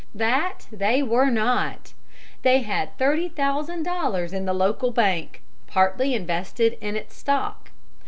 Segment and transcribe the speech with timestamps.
[0.15, 1.93] That they were not;
[2.41, 7.69] they had thirty thousand dollars in the local bank, partly invested in its stock.